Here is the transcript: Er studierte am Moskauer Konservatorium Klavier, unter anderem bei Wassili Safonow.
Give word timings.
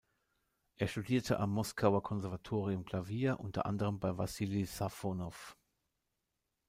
Er 0.77 0.87
studierte 0.87 1.39
am 1.39 1.51
Moskauer 1.51 2.01
Konservatorium 2.01 2.85
Klavier, 2.85 3.39
unter 3.39 3.67
anderem 3.67 3.99
bei 3.99 4.17
Wassili 4.17 4.65
Safonow. 4.65 5.55